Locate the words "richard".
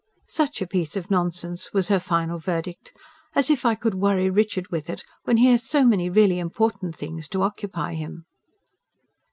4.31-4.69